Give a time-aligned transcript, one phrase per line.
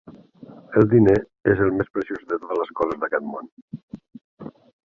[0.79, 1.15] El diner
[1.53, 3.55] és el més preciós de totes les coses d'aquest món.